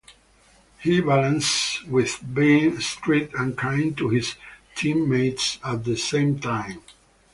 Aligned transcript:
He 0.79 0.99
balances 0.99 1.83
with 1.85 2.21
being 2.33 2.79
strict 2.79 3.35
and 3.35 3.55
kind 3.55 3.95
to 3.99 4.09
his 4.09 4.33
teammates 4.73 5.59
at 5.63 5.83
the 5.83 5.95
same 5.95 6.39
time. 6.39 6.81